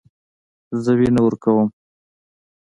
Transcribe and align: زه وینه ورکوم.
زه 0.83 0.91
وینه 0.99 1.21
ورکوم. 1.23 1.67